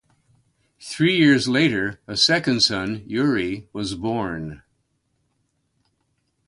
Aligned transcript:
Three 0.79 1.15
years 1.15 1.47
later, 1.47 2.01
a 2.07 2.17
second 2.17 2.61
son, 2.61 3.03
Yuri, 3.05 3.69
was 3.71 3.93
born. 3.93 4.63